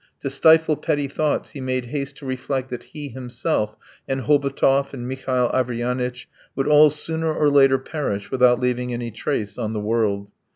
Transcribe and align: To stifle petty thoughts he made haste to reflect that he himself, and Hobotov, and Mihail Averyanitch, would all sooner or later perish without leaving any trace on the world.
To 0.21 0.31
stifle 0.31 0.77
petty 0.77 1.07
thoughts 1.07 1.51
he 1.51 1.61
made 1.61 1.85
haste 1.93 2.15
to 2.17 2.25
reflect 2.25 2.71
that 2.71 2.85
he 2.85 3.09
himself, 3.09 3.75
and 4.07 4.21
Hobotov, 4.21 4.95
and 4.95 5.07
Mihail 5.07 5.51
Averyanitch, 5.53 6.25
would 6.55 6.67
all 6.67 6.89
sooner 6.89 7.31
or 7.31 7.49
later 7.51 7.77
perish 7.77 8.31
without 8.31 8.59
leaving 8.59 8.91
any 8.95 9.11
trace 9.11 9.59
on 9.59 9.73
the 9.73 9.79
world. 9.79 10.31